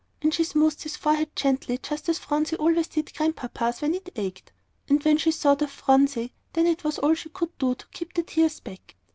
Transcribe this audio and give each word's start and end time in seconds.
And 0.23 0.33
she 0.33 0.43
smoothed 0.43 0.81
his 0.81 0.95
hot 0.95 1.01
forehead 1.03 1.35
gently 1.35 1.77
just 1.77 2.09
as 2.09 2.17
Phronsie 2.17 2.55
always 2.55 2.87
did 2.87 3.13
Grandpapa's 3.15 3.83
when 3.83 3.93
it 3.93 4.09
ached. 4.15 4.51
And 4.89 5.03
when 5.03 5.17
she 5.17 5.31
thought 5.31 5.61
of 5.61 5.69
Phronsie, 5.69 6.33
then 6.53 6.65
it 6.65 6.83
was 6.83 6.97
all 6.97 7.13
she 7.13 7.29
could 7.29 7.55
do 7.59 7.75
to 7.75 7.85
keep 7.89 8.15
the 8.15 8.23
tears 8.23 8.59
back. 8.61 8.95